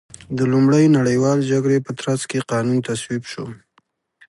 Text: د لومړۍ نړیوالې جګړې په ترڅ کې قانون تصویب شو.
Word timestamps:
د 0.37 0.39
لومړۍ 0.51 0.85
نړیوالې 0.97 1.43
جګړې 1.51 1.77
په 1.85 1.91
ترڅ 1.99 2.21
کې 2.29 2.45
قانون 2.51 2.77
تصویب 2.87 3.23
شو. 3.31 3.45